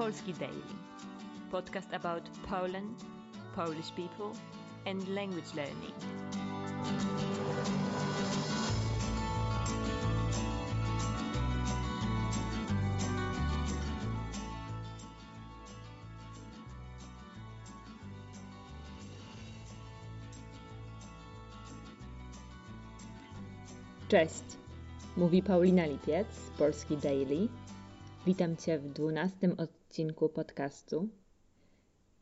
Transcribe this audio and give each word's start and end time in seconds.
Polski 0.00 0.32
Daily, 0.38 0.76
podcast 1.52 1.92
about 1.92 2.22
Poland, 2.48 3.04
Polish 3.54 3.94
people, 3.94 4.32
and 4.86 5.06
language 5.08 5.54
learning. 5.54 5.92
Cześć, 24.08 24.42
mówi 25.16 25.42
Paulina 25.42 25.86
Lipiec 25.86 26.26
Polski 26.58 26.96
Daily. 26.96 27.48
Witam 28.26 28.56
Cię 28.56 28.78
w 28.78 28.92
dwunastym 28.92 29.54
odcinku 29.58 30.28
podcastu. 30.28 31.08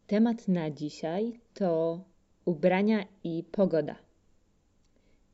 Temat 0.06 0.48
na 0.48 0.70
dzisiaj 0.70 1.40
to 1.54 2.04
ubrania 2.44 3.06
i 3.24 3.44
pogoda. 3.52 3.96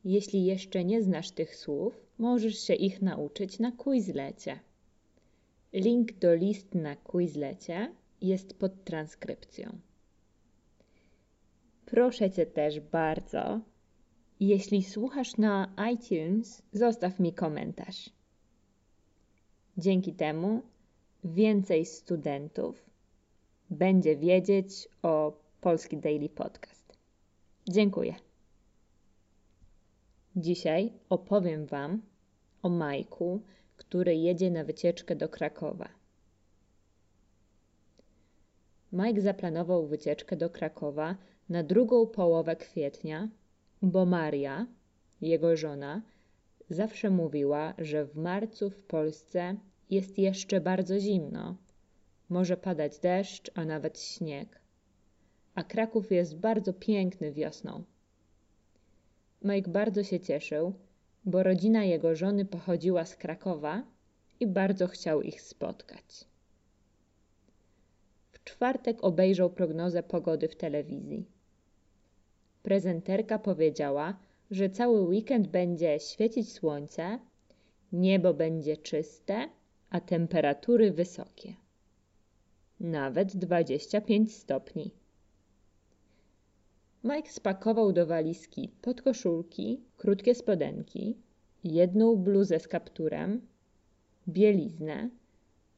Jeśli 0.05 0.45
jeszcze 0.45 0.85
nie 0.85 1.03
znasz 1.03 1.31
tych 1.31 1.55
słów, 1.55 2.05
możesz 2.17 2.59
się 2.59 2.73
ich 2.73 3.01
nauczyć 3.01 3.59
na 3.59 3.71
Quizlecie. 3.71 4.59
Link 5.73 6.13
do 6.13 6.35
list 6.35 6.75
na 6.75 6.95
Quizlecie 6.95 7.91
jest 8.21 8.53
pod 8.53 8.83
transkrypcją. 8.83 9.77
Proszę 11.85 12.31
Cię 12.31 12.45
też 12.45 12.79
bardzo, 12.79 13.61
jeśli 14.39 14.83
słuchasz 14.83 15.37
na 15.37 15.73
iTunes, 15.93 16.61
zostaw 16.71 17.19
mi 17.19 17.33
komentarz. 17.33 18.14
Dzięki 19.77 20.13
temu 20.13 20.61
więcej 21.23 21.85
studentów 21.85 22.89
będzie 23.69 24.15
wiedzieć 24.15 24.89
o 25.01 25.33
Polski 25.61 25.97
Daily 25.97 26.29
Podcast. 26.29 26.97
Dziękuję. 27.69 28.15
Dzisiaj 30.35 30.93
opowiem 31.09 31.65
Wam 31.65 32.01
o 32.63 32.69
Majku, 32.69 33.41
który 33.77 34.15
jedzie 34.15 34.51
na 34.51 34.63
wycieczkę 34.63 35.15
do 35.15 35.29
Krakowa. 35.29 35.89
Mike 38.93 39.21
zaplanował 39.21 39.87
wycieczkę 39.87 40.37
do 40.37 40.49
Krakowa 40.49 41.15
na 41.49 41.63
drugą 41.63 42.07
połowę 42.07 42.55
kwietnia 42.55 43.29
bo 43.81 44.05
Maria, 44.05 44.67
jego 45.21 45.57
żona, 45.57 46.01
zawsze 46.69 47.09
mówiła, 47.09 47.73
że 47.77 48.05
w 48.05 48.15
marcu 48.15 48.69
w 48.69 48.81
Polsce 48.81 49.55
jest 49.89 50.17
jeszcze 50.17 50.61
bardzo 50.61 50.99
zimno. 50.99 51.57
Może 52.29 52.57
padać 52.57 52.99
deszcz, 52.99 53.51
a 53.55 53.65
nawet 53.65 53.99
śnieg. 53.99 54.61
A 55.55 55.63
Kraków 55.63 56.11
jest 56.11 56.37
bardzo 56.37 56.73
piękny 56.73 57.31
wiosną. 57.31 57.83
Mike 59.41 59.71
bardzo 59.71 60.03
się 60.03 60.19
cieszył, 60.19 60.73
bo 61.25 61.43
rodzina 61.43 61.83
jego 61.83 62.15
żony 62.15 62.45
pochodziła 62.45 63.05
z 63.05 63.15
Krakowa 63.15 63.83
i 64.39 64.47
bardzo 64.47 64.87
chciał 64.87 65.21
ich 65.21 65.41
spotkać. 65.41 66.25
W 68.31 68.43
czwartek 68.43 69.03
obejrzał 69.03 69.49
prognozę 69.49 70.03
pogody 70.03 70.47
w 70.47 70.55
telewizji. 70.55 71.25
Prezenterka 72.63 73.39
powiedziała, 73.39 74.17
że 74.51 74.69
cały 74.69 75.01
weekend 75.01 75.47
będzie 75.47 75.99
świecić 75.99 76.51
słońce, 76.51 77.19
niebo 77.91 78.33
będzie 78.33 78.77
czyste, 78.77 79.49
a 79.89 79.99
temperatury 79.99 80.91
wysokie. 80.91 81.53
Nawet 82.79 83.37
25 83.37 84.35
stopni. 84.35 84.91
Mike 87.03 87.29
spakował 87.29 87.93
do 87.93 88.05
walizki 88.05 88.69
podkoszulki, 88.81 89.81
krótkie 89.97 90.35
spodenki, 90.35 91.17
jedną 91.63 92.15
bluzę 92.15 92.59
z 92.59 92.67
kapturem, 92.67 93.41
bieliznę, 94.27 95.09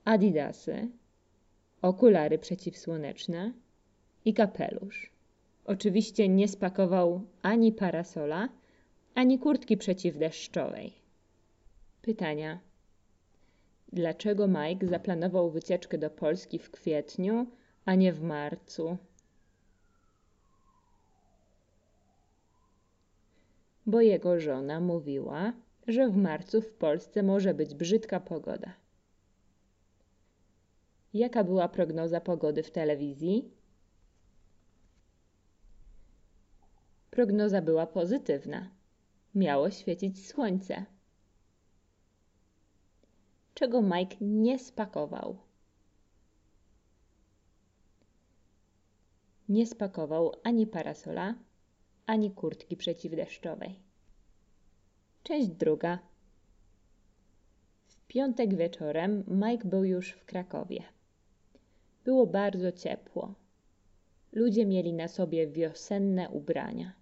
adidasy, 0.05 0.87
okulary 1.81 2.37
przeciwsłoneczne 2.37 3.53
i 4.25 4.33
kapelusz. 4.33 5.11
Oczywiście 5.65 6.29
nie 6.29 6.47
spakował 6.47 7.21
ani 7.41 7.71
parasola, 7.71 8.49
ani 9.17 9.39
kurtki 9.39 9.77
przeciwdeszczowej. 9.77 10.93
Pytania. 12.01 12.59
Dlaczego 13.93 14.47
Mike 14.47 14.87
zaplanował 14.87 15.49
wycieczkę 15.49 15.97
do 15.97 16.09
Polski 16.09 16.59
w 16.59 16.71
kwietniu, 16.71 17.47
a 17.85 17.95
nie 17.95 18.13
w 18.13 18.21
marcu? 18.21 18.97
Bo 23.85 24.01
jego 24.01 24.39
żona 24.39 24.79
mówiła, 24.79 25.53
że 25.87 26.09
w 26.09 26.15
marcu 26.15 26.61
w 26.61 26.73
Polsce 26.73 27.23
może 27.23 27.53
być 27.53 27.75
brzydka 27.75 28.19
pogoda. 28.19 28.73
Jaka 31.13 31.43
była 31.43 31.67
prognoza 31.67 32.21
pogody 32.21 32.63
w 32.63 32.71
telewizji? 32.71 33.51
Prognoza 37.09 37.61
była 37.61 37.87
pozytywna. 37.87 38.76
Miało 39.35 39.71
świecić 39.71 40.27
słońce. 40.27 40.85
Czego 43.53 43.81
Mike 43.81 44.15
nie 44.21 44.59
spakował? 44.59 45.37
Nie 49.49 49.67
spakował 49.67 50.31
ani 50.43 50.67
parasola, 50.67 51.35
ani 52.05 52.31
kurtki 52.31 52.77
przeciwdeszczowej. 52.77 53.79
Część 55.23 55.47
druga. 55.47 55.99
W 57.87 58.07
piątek 58.07 58.55
wieczorem 58.55 59.23
Mike 59.27 59.67
był 59.67 59.83
już 59.83 60.11
w 60.11 60.25
Krakowie. 60.25 60.83
Było 62.03 62.27
bardzo 62.27 62.71
ciepło. 62.71 63.33
Ludzie 64.31 64.65
mieli 64.65 64.93
na 64.93 65.07
sobie 65.07 65.47
wiosenne 65.47 66.29
ubrania. 66.29 66.93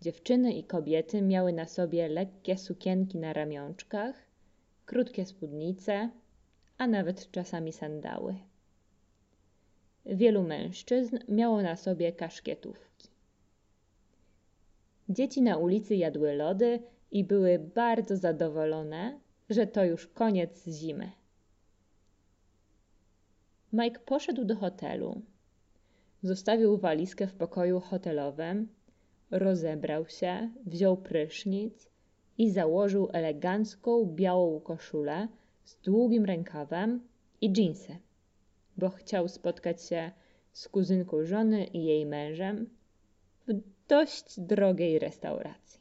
Dziewczyny 0.00 0.52
i 0.52 0.64
kobiety 0.64 1.22
miały 1.22 1.52
na 1.52 1.66
sobie 1.66 2.08
lekkie 2.08 2.58
sukienki 2.58 3.18
na 3.18 3.32
ramionczkach, 3.32 4.26
krótkie 4.86 5.26
spódnice, 5.26 6.10
a 6.78 6.86
nawet 6.86 7.30
czasami 7.30 7.72
sandały. 7.72 8.34
Wielu 10.06 10.42
mężczyzn 10.42 11.18
miało 11.28 11.62
na 11.62 11.76
sobie 11.76 12.12
kaszkietówki. 12.12 13.08
Dzieci 15.08 15.42
na 15.42 15.56
ulicy 15.56 15.96
jadły 15.96 16.34
lody 16.34 16.82
i 17.10 17.24
były 17.24 17.58
bardzo 17.58 18.16
zadowolone, 18.16 19.20
że 19.50 19.66
to 19.66 19.84
już 19.84 20.06
koniec 20.06 20.68
zimy. 20.68 21.12
Mike 23.72 24.00
poszedł 24.00 24.44
do 24.44 24.56
hotelu. 24.56 25.22
Zostawił 26.22 26.76
walizkę 26.78 27.26
w 27.26 27.34
pokoju 27.34 27.80
hotelowym 27.80 28.68
rozebrał 29.30 30.08
się, 30.08 30.50
wziął 30.66 30.96
prysznic 30.96 31.90
i 32.38 32.50
założył 32.50 33.08
elegancką 33.12 34.04
białą 34.14 34.60
koszulę 34.60 35.28
z 35.64 35.76
długim 35.76 36.24
rękawem 36.24 37.00
i 37.40 37.52
dżinsy, 37.52 37.96
bo 38.76 38.90
chciał 38.90 39.28
spotkać 39.28 39.82
się 39.82 40.10
z 40.52 40.68
kuzynką 40.68 41.24
żony 41.24 41.64
i 41.64 41.84
jej 41.84 42.06
mężem 42.06 42.70
w 43.48 43.52
dość 43.88 44.40
drogiej 44.40 44.98
restauracji. 44.98 45.80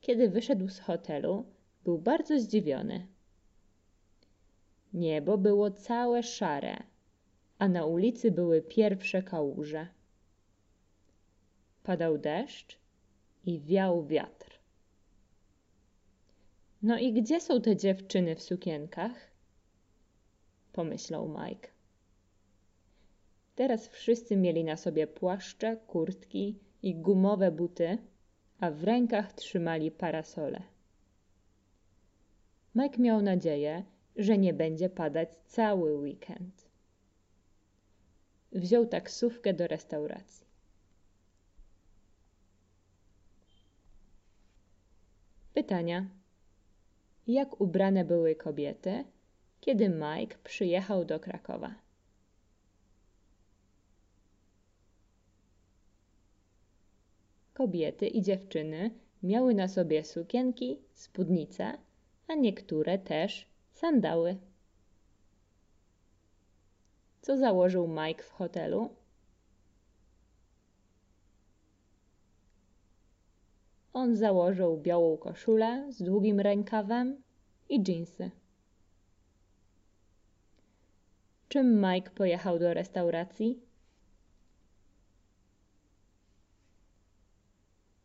Kiedy 0.00 0.28
wyszedł 0.28 0.68
z 0.68 0.78
hotelu, 0.78 1.44
był 1.84 1.98
bardzo 1.98 2.40
zdziwiony. 2.40 3.06
Niebo 4.94 5.38
było 5.38 5.70
całe 5.70 6.22
szare, 6.22 6.82
a 7.58 7.68
na 7.68 7.84
ulicy 7.84 8.30
były 8.30 8.62
pierwsze 8.62 9.22
kałuże 9.22 9.86
padał 11.82 12.18
deszcz 12.18 12.78
i 13.44 13.60
wiał 13.60 14.06
wiatr. 14.06 14.60
No 16.82 16.98
i 16.98 17.12
gdzie 17.12 17.40
są 17.40 17.60
te 17.60 17.76
dziewczyny 17.76 18.36
w 18.36 18.42
sukienkach? 18.42 19.30
Pomyślał 20.72 21.28
Mike. 21.28 21.68
Teraz 23.54 23.88
wszyscy 23.88 24.36
mieli 24.36 24.64
na 24.64 24.76
sobie 24.76 25.06
płaszcze, 25.06 25.76
kurtki 25.76 26.58
i 26.82 26.94
gumowe 26.94 27.50
buty, 27.50 27.98
a 28.60 28.70
w 28.70 28.84
rękach 28.84 29.32
trzymali 29.32 29.90
parasole. 29.90 30.62
Mike 32.74 32.98
miał 32.98 33.22
nadzieję, 33.22 33.84
że 34.16 34.38
nie 34.38 34.54
będzie 34.54 34.88
padać 34.88 35.28
cały 35.46 35.96
weekend. 35.96 36.70
Wziął 38.52 38.86
taksówkę 38.86 39.54
do 39.54 39.66
restauracji. 39.66 40.49
Pytania. 45.62 46.06
Jak 47.26 47.60
ubrane 47.60 48.04
były 48.04 48.34
kobiety 48.34 49.04
kiedy 49.60 49.88
Mike 49.88 50.38
przyjechał 50.44 51.04
do 51.04 51.20
Krakowa. 51.20 51.74
Kobiety 57.54 58.06
i 58.06 58.22
dziewczyny 58.22 58.90
miały 59.22 59.54
na 59.54 59.68
sobie 59.68 60.04
sukienki, 60.04 60.78
spódnice, 60.94 61.78
a 62.28 62.34
niektóre 62.34 62.98
też 62.98 63.46
sandały. 63.72 64.36
Co 67.22 67.36
założył 67.36 67.88
Mike 67.88 68.22
w 68.22 68.30
hotelu? 68.30 68.94
On 73.92 74.16
założył 74.16 74.76
białą 74.76 75.16
koszulę 75.16 75.86
z 75.92 76.02
długim 76.02 76.40
rękawem 76.40 77.22
i 77.68 77.82
dżinsy. 77.82 78.30
Czym 81.48 81.82
Mike 81.82 82.10
pojechał 82.10 82.58
do 82.58 82.74
restauracji? 82.74 83.60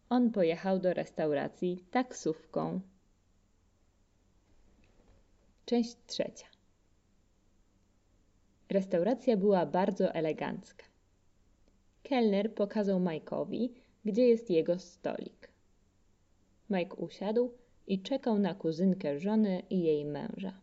On 0.09 0.31
pojechał 0.31 0.79
do 0.79 0.93
restauracji 0.93 1.83
taksówką. 1.91 2.81
Część 5.65 5.95
trzecia. 6.07 6.47
Restauracja 8.69 9.37
była 9.37 9.65
bardzo 9.65 10.13
elegancka. 10.13 10.85
Kelner 12.03 12.55
pokazał 12.55 12.99
Mike'owi, 12.99 13.69
gdzie 14.05 14.27
jest 14.27 14.49
jego 14.49 14.79
stolik. 14.79 15.54
Mike 16.69 16.95
usiadł 16.95 17.51
i 17.87 18.01
czekał 18.01 18.39
na 18.39 18.53
kuzynkę 18.53 19.19
żony 19.19 19.63
i 19.69 19.83
jej 19.83 20.05
męża. 20.05 20.61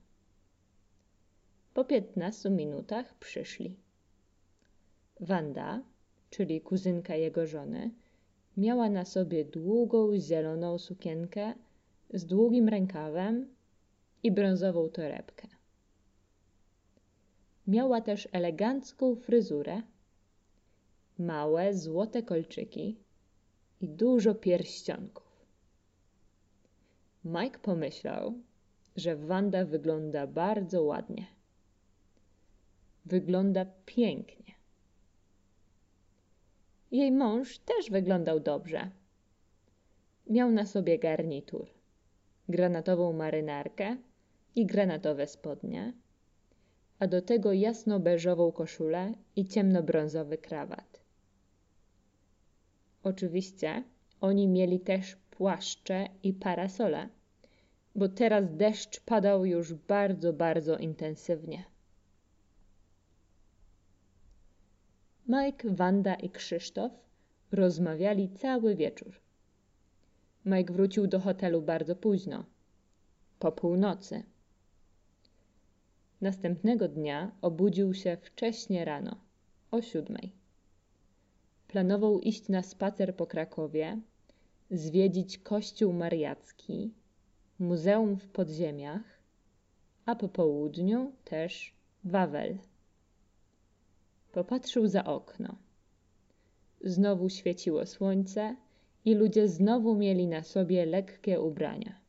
Po 1.75 1.85
piętnastu 1.85 2.51
minutach 2.51 3.15
przyszli. 3.19 3.77
Wanda, 5.21 5.83
czyli 6.31 6.61
kuzynka 6.61 7.15
jego 7.17 7.47
żony, 7.47 7.91
miała 8.57 8.89
na 8.91 9.05
sobie 9.05 9.45
długą 9.45 10.19
zieloną 10.19 10.79
sukienkę 10.79 11.55
z 12.15 12.27
długim 12.27 12.69
rękawem 12.69 13.55
i 14.23 14.33
brązową 14.33 14.89
torebkę. 14.89 15.49
Miała 17.67 18.01
też 18.01 18.29
elegancką 18.33 19.17
fryzurę, 19.17 19.83
małe 21.19 21.75
złote 21.75 22.23
kolczyki 22.23 22.97
i 23.81 23.89
dużo 23.89 24.35
pierścionków. 24.35 25.32
Mike 27.25 27.59
pomyślał, 27.59 28.35
że 28.97 29.17
Wanda 29.17 29.65
wygląda 29.65 30.27
bardzo 30.27 30.83
ładnie. 30.83 31.27
Wygląda 33.05 33.67
pięknie. 33.87 34.55
Jej 36.91 37.13
mąż 37.13 37.59
też 37.59 37.91
wyglądał 37.91 38.41
dobrze. 38.41 38.91
Miał 40.31 40.51
na 40.51 40.67
sobie 40.67 40.99
garnitur, 40.99 41.71
granatową 42.49 43.13
marynarkę 43.13 43.97
i 44.57 44.67
granatowe 44.67 45.27
spodnie, 45.27 45.93
a 46.99 47.07
do 47.07 47.23
tego 47.23 47.53
jasno-beżową 47.53 48.53
koszulę 48.53 49.15
i 49.37 49.47
ciemnobrązowy 49.47 50.39
krawat. 50.39 51.01
Oczywiście 53.03 53.85
oni 54.21 54.49
mieli 54.49 54.81
też 54.81 55.17
płaszcze 55.43 56.09
i 56.23 56.33
parasole, 56.33 57.09
bo 57.95 58.09
teraz 58.09 58.57
deszcz 58.57 59.01
padał 59.01 59.45
już 59.45 59.75
bardzo, 59.75 60.33
bardzo 60.33 60.79
intensywnie. 60.79 61.65
Mike, 65.29 65.75
Wanda 65.75 66.15
i 66.15 66.31
Krzysztof 66.31 66.93
rozmawiali 67.53 68.29
cały 68.31 68.77
wieczór. 68.77 69.21
Mike 70.45 70.73
wrócił 70.73 71.07
do 71.07 71.21
hotelu 71.21 71.63
bardzo 71.63 71.97
późno, 71.97 72.45
po 73.39 73.53
północy. 73.53 74.23
Następnego 76.21 76.89
dnia 76.89 77.33
obudził 77.41 77.95
się 77.95 78.17
wcześnie 78.17 78.85
rano, 78.85 79.17
o 79.71 79.83
siódmej. 79.83 80.33
Planował 81.69 82.21
iść 82.21 82.49
na 82.49 82.63
spacer 82.63 83.17
po 83.17 83.27
Krakowie, 83.27 84.01
zwiedzić 84.73 85.39
kościół 85.39 85.93
mariacki, 85.93 86.95
muzeum 87.59 88.17
w 88.17 88.29
podziemiach, 88.29 89.03
a 90.07 90.15
po 90.15 90.29
południu 90.29 91.13
też 91.25 91.75
Wawel. 92.05 92.59
Popatrzył 94.33 94.87
za 94.89 95.05
okno. 95.05 95.57
Znowu 96.81 97.29
świeciło 97.29 97.87
słońce 97.87 98.57
i 99.05 99.15
ludzie 99.15 99.49
znowu 99.49 99.95
mieli 99.95 100.27
na 100.27 100.43
sobie 100.43 100.87
lekkie 100.87 101.41
ubrania. 101.41 102.01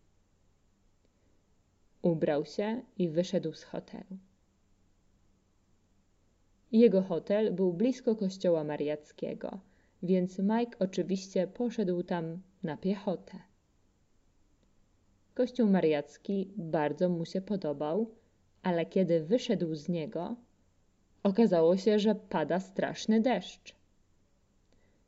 Ubrał 2.01 2.45
się 2.45 2.81
i 2.97 3.09
wyszedł 3.09 3.53
z 3.53 3.63
hotelu. 3.63 4.17
Jego 6.71 7.01
hotel 7.01 7.53
był 7.53 7.73
blisko 7.73 8.15
kościoła 8.15 8.63
mariackiego, 8.63 9.59
więc 10.03 10.39
Mike 10.39 10.79
oczywiście 10.79 11.47
poszedł 11.47 12.03
tam 12.03 12.41
na 12.63 12.77
piechotę. 12.77 13.39
Kościół 15.33 15.69
mariacki 15.69 16.53
bardzo 16.57 17.09
mu 17.09 17.25
się 17.25 17.41
podobał, 17.41 18.11
ale 18.63 18.85
kiedy 18.85 19.23
wyszedł 19.23 19.75
z 19.75 19.89
niego, 19.89 20.35
okazało 21.23 21.77
się, 21.77 21.99
że 21.99 22.15
pada 22.15 22.59
straszny 22.59 23.21
deszcz. 23.21 23.75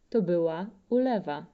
To 0.10 0.22
była 0.22 0.70
ulewa. 0.90 1.46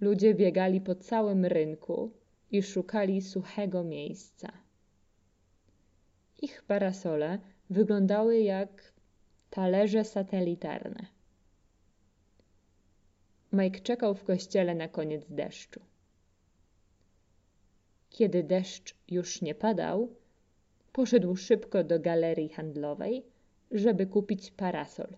Ludzie 0.00 0.34
biegali 0.34 0.80
po 0.80 0.94
całym 0.94 1.44
rynku 1.44 2.12
i 2.50 2.62
szukali 2.62 3.22
suchego 3.22 3.84
miejsca. 3.84 4.52
Ich 6.42 6.62
parasole 6.62 7.38
wyglądały 7.70 8.40
jak 8.40 8.92
talerze 9.50 10.04
satelitarne. 10.04 11.17
Mike 13.52 13.80
czekał 13.80 14.14
w 14.14 14.24
kościele 14.24 14.74
na 14.74 14.88
koniec 14.88 15.24
deszczu. 15.30 15.80
Kiedy 18.10 18.42
deszcz 18.42 18.94
już 19.08 19.42
nie 19.42 19.54
padał, 19.54 20.14
poszedł 20.92 21.36
szybko 21.36 21.84
do 21.84 22.00
galerii 22.00 22.48
handlowej, 22.48 23.24
żeby 23.70 24.06
kupić 24.06 24.50
parasol. 24.50 25.16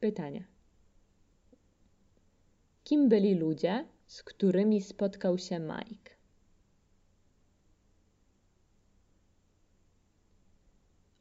Pytania. 0.00 0.44
Kim 2.84 3.08
byli 3.08 3.34
ludzie, 3.34 3.86
z 4.06 4.22
którymi 4.22 4.82
spotkał 4.82 5.38
się 5.38 5.58
Mike? 5.58 6.10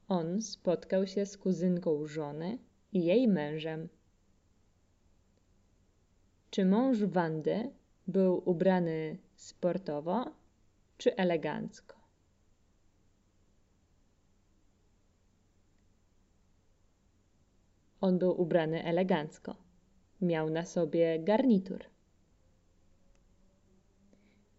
On 0.08 0.42
spotkał 0.42 1.08
się 1.08 1.26
z 1.26 1.38
kuzynką 1.38 2.08
żony 2.08 2.58
i 2.94 3.06
jej 3.06 3.28
mężem. 3.28 3.90
Czy 6.50 6.66
mąż 6.66 7.04
Wandy 7.04 7.72
był 8.08 8.50
ubrany 8.50 9.18
sportowo 9.36 10.32
czy 10.98 11.16
elegancko? 11.16 11.98
On 18.02 18.20
był 18.20 18.42
ubrany 18.42 18.84
elegancko. 18.84 19.56
Miał 20.22 20.50
na 20.50 20.66
sobie 20.66 21.20
garnitur. 21.20 21.84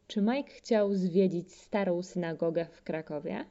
Czy 0.06 0.22
Mike 0.22 0.50
chciał 0.50 0.94
zwiedzić 0.94 1.54
starą 1.54 2.02
synagogę 2.02 2.66
w 2.66 2.82
Krakowie? 2.82 3.44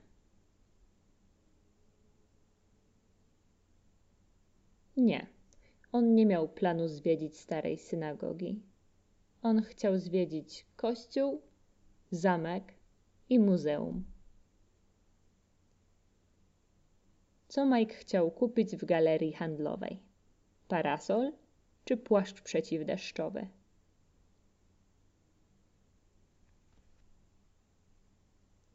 Nie, 4.98 5.28
on 5.92 6.16
nie 6.16 6.26
miał 6.26 6.50
planu 6.50 6.88
zwiedzić 6.88 7.38
starej 7.38 7.78
synagogi. 7.78 8.62
On 9.42 9.62
chciał 9.62 9.98
zwiedzić 9.98 10.66
kościół, 10.76 11.42
zamek 12.12 12.74
i 13.30 13.40
muzeum. 13.40 14.04
Co 17.48 17.66
Mike 17.66 17.94
chciał 17.94 18.32
kupić 18.32 18.76
w 18.76 18.86
galerii 18.86 19.34
handlowej? 19.34 20.00
Parasol 20.68 21.32
czy 21.86 21.98
płaszcz 21.98 22.42
przeciwdeszczowy? 22.42 23.48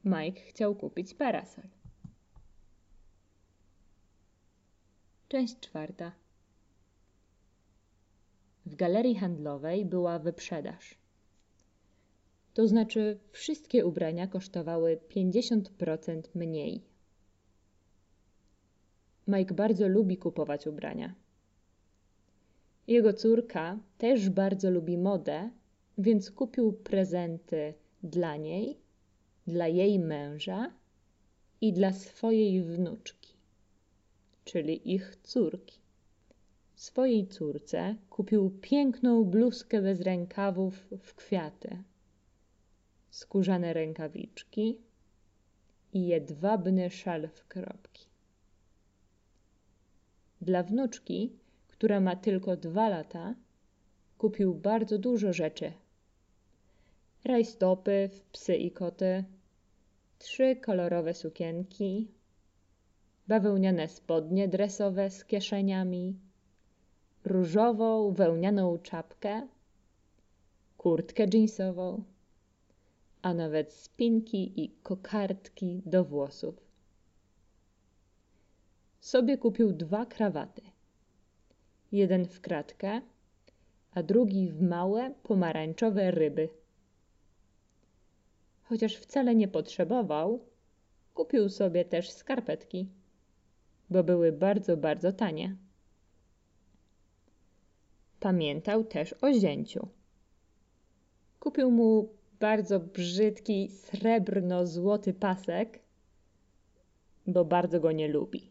Mike 0.04 0.40
chciał 0.40 0.74
kupić 0.74 1.14
parasol. 1.14 1.81
Część 5.32 5.60
czwarta. 5.60 6.12
W 8.66 8.74
galerii 8.74 9.14
handlowej 9.14 9.84
była 9.84 10.18
wyprzedaż. 10.18 10.94
to 12.54 12.68
znaczy 12.68 13.18
wszystkie 13.30 13.86
ubrania 13.86 14.26
kosztowały 14.26 15.00
50% 15.16 16.22
mniej. 16.34 16.82
Mike 19.28 19.54
bardzo 19.54 19.88
lubi 19.88 20.16
kupować 20.16 20.66
ubrania. 20.66 21.14
Jego 22.86 23.12
córka 23.12 23.78
też 23.98 24.30
bardzo 24.30 24.70
lubi 24.70 24.98
modę, 24.98 25.50
więc 25.98 26.30
kupił 26.30 26.72
prezenty 26.72 27.74
dla 28.02 28.36
niej, 28.36 28.80
dla 29.46 29.68
jej 29.68 29.98
męża 29.98 30.72
i 31.60 31.72
dla 31.72 31.92
swojej 31.92 32.62
wnuczki, 32.62 33.21
czyli 34.44 34.94
ich 34.94 35.16
córki. 35.22 35.78
Swojej 36.76 37.26
córce 37.26 37.96
kupił 38.10 38.50
piękną 38.60 39.24
bluzkę 39.24 39.82
bez 39.82 40.00
rękawów 40.00 40.86
w 41.02 41.14
kwiaty, 41.14 41.82
skórzane 43.10 43.72
rękawiczki 43.72 44.78
i 45.92 46.06
jedwabny 46.06 46.90
szal 46.90 47.28
w 47.28 47.48
kropki. 47.48 48.06
Dla 50.40 50.62
wnuczki, 50.62 51.32
która 51.68 52.00
ma 52.00 52.16
tylko 52.16 52.56
dwa 52.56 52.88
lata, 52.88 53.34
kupił 54.18 54.54
bardzo 54.54 54.98
dużo 54.98 55.32
rzeczy. 55.32 55.72
Rajstopy 57.24 58.10
w 58.12 58.20
psy 58.20 58.56
i 58.56 58.70
koty, 58.70 59.24
trzy 60.18 60.56
kolorowe 60.56 61.14
sukienki, 61.14 62.08
bawełniane 63.28 63.88
spodnie 63.88 64.48
dresowe 64.48 65.10
z 65.10 65.24
kieszeniami, 65.24 66.16
różową 67.24 68.12
wełnianą 68.12 68.78
czapkę, 68.78 69.48
kurtkę 70.78 71.26
jeansową, 71.34 72.04
a 73.22 73.34
nawet 73.34 73.72
spinki 73.72 74.64
i 74.64 74.70
kokardki 74.82 75.82
do 75.86 76.04
włosów. 76.04 76.54
Sobie 79.00 79.38
kupił 79.38 79.72
dwa 79.72 80.06
krawaty. 80.06 80.62
Jeden 81.92 82.24
w 82.26 82.40
kratkę, 82.40 83.00
a 83.94 84.02
drugi 84.02 84.48
w 84.48 84.62
małe, 84.62 85.14
pomarańczowe 85.22 86.10
ryby. 86.10 86.48
Chociaż 88.62 88.96
wcale 88.96 89.34
nie 89.34 89.48
potrzebował, 89.48 90.40
kupił 91.14 91.48
sobie 91.48 91.84
też 91.84 92.10
skarpetki, 92.10 92.88
bo 93.92 94.04
były 94.04 94.32
bardzo, 94.32 94.76
bardzo 94.76 95.12
tanie. 95.12 95.56
Pamiętał 98.20 98.84
też 98.84 99.14
o 99.20 99.32
zięciu. 99.32 99.88
Kupił 101.40 101.70
mu 101.70 102.08
bardzo 102.40 102.80
brzydki 102.80 103.68
srebrno-złoty 103.68 105.14
pasek, 105.14 105.80
bo 107.26 107.44
bardzo 107.44 107.80
go 107.80 107.92
nie 107.92 108.08
lubi. 108.08 108.50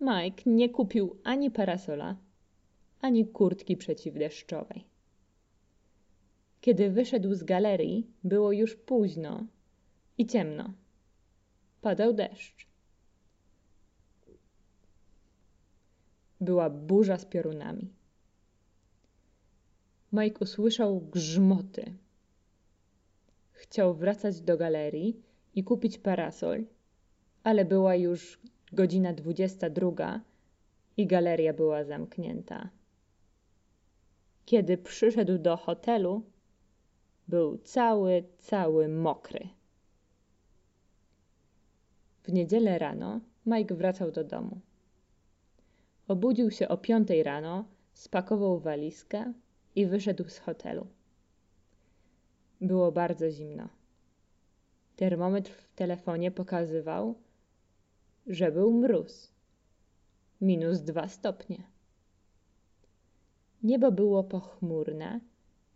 Mike 0.00 0.42
nie 0.46 0.68
kupił 0.68 1.16
ani 1.24 1.50
parasola, 1.50 2.16
ani 3.00 3.26
kurtki 3.26 3.76
przeciwdeszczowej. 3.76 4.84
Kiedy 6.60 6.90
wyszedł 6.90 7.34
z 7.34 7.42
galerii, 7.42 8.06
było 8.24 8.52
już 8.52 8.76
późno 8.76 9.46
i 10.18 10.26
ciemno. 10.26 10.72
Padał 11.80 12.12
deszcz. 12.12 12.66
Była 16.40 16.70
burza 16.70 17.18
z 17.18 17.24
piorunami. 17.24 17.92
Mike 20.12 20.38
usłyszał 20.40 21.00
grzmoty. 21.00 21.94
Chciał 23.52 23.94
wracać 23.94 24.40
do 24.40 24.56
galerii 24.56 25.22
i 25.54 25.64
kupić 25.64 25.98
parasol, 25.98 26.64
ale 27.44 27.64
była 27.64 27.94
już 27.94 28.40
godzina 28.72 29.12
dwudziesta 29.12 29.70
druga 29.70 30.20
i 30.96 31.06
galeria 31.06 31.52
była 31.52 31.84
zamknięta. 31.84 32.70
Kiedy 34.44 34.78
przyszedł 34.78 35.38
do 35.38 35.56
hotelu, 35.56 36.22
był 37.28 37.58
cały, 37.58 38.24
cały 38.38 38.88
mokry. 38.88 39.48
W 42.28 42.32
niedzielę 42.32 42.78
rano 42.78 43.20
Mike 43.46 43.74
wracał 43.74 44.10
do 44.10 44.24
domu. 44.24 44.60
Obudził 46.08 46.50
się 46.50 46.68
o 46.68 46.76
piątej 46.76 47.22
rano, 47.22 47.64
spakował 47.92 48.58
walizkę 48.58 49.32
i 49.74 49.86
wyszedł 49.86 50.28
z 50.28 50.38
hotelu. 50.38 50.86
Było 52.60 52.92
bardzo 52.92 53.30
zimno. 53.30 53.68
Termometr 54.96 55.50
w 55.50 55.74
telefonie 55.74 56.30
pokazywał, 56.30 57.14
że 58.26 58.52
był 58.52 58.72
mróz. 58.72 59.32
Minus 60.40 60.80
dwa 60.80 61.08
stopnie. 61.08 61.62
Niebo 63.62 63.92
było 63.92 64.24
pochmurne, 64.24 65.20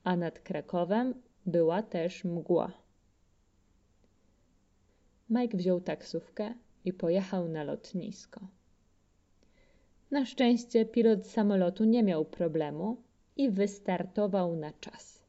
a 0.05 0.17
nad 0.17 0.39
Krakowem 0.39 1.15
była 1.47 1.83
też 1.83 2.25
mgła. 2.25 2.82
Mike 5.33 5.57
wziął 5.57 5.81
taksówkę 5.81 6.55
i 6.85 6.93
pojechał 6.93 7.49
na 7.49 7.65
lotnisko. 7.65 8.41
Na 10.11 10.27
szczęście 10.27 10.85
pilot 10.85 11.27
samolotu 11.27 11.85
nie 11.85 12.03
miał 12.03 12.25
problemu 12.25 12.97
i 13.37 13.51
wystartował 13.51 14.57
na 14.57 14.73
czas. 14.73 15.23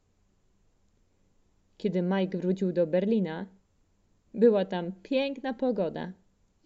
Kiedy 1.76 2.02
Mike 2.02 2.38
wrócił 2.38 2.72
do 2.72 2.86
Berlina, 2.86 3.46
była 4.34 4.64
tam 4.64 4.92
piękna 5.02 5.54
pogoda. 5.54 6.12